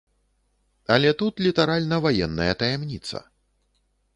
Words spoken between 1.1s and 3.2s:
тут літаральна ваенная таямніца.